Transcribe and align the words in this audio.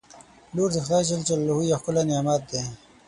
•لور 0.55 0.69
د 0.73 0.77
خدای 0.85 1.03
یو 1.69 1.79
ښکلی 1.81 2.03
نعمت 2.09 2.41
دی. 2.51 2.61